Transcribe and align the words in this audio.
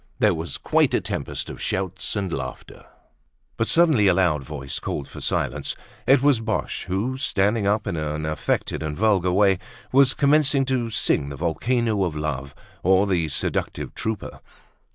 There 0.17 0.33
was 0.33 0.57
quite 0.57 0.95
a 0.95 0.99
tempest 0.99 1.47
of 1.47 1.61
shouts 1.61 2.15
and 2.15 2.33
laughter. 2.33 2.87
But 3.55 3.67
suddenly 3.67 4.07
a 4.07 4.15
loud 4.15 4.43
voice 4.43 4.79
called 4.79 5.07
for 5.07 5.21
silence. 5.21 5.75
It 6.07 6.23
was 6.23 6.39
Boche 6.39 6.85
who, 6.85 7.17
standing 7.17 7.67
up 7.67 7.85
in 7.85 7.95
an 7.97 8.25
affected 8.25 8.81
and 8.81 8.97
vulgar 8.97 9.31
way, 9.31 9.59
was 9.91 10.15
commencing 10.15 10.65
to 10.65 10.89
sing 10.89 11.29
"The 11.29 11.35
Volcano 11.35 12.03
of 12.03 12.15
Love, 12.15 12.55
or 12.81 13.05
the 13.05 13.27
Seductive 13.29 13.93
Trooper." 13.93 14.41